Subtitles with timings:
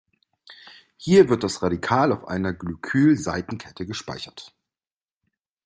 [0.97, 4.51] Hier wird das Radikal auf einer Glycyl-Seitenkette gespeichert.